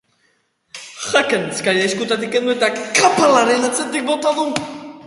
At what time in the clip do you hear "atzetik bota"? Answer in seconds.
3.71-4.35